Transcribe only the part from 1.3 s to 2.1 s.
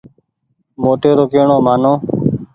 ڪي ڻو مآنو۔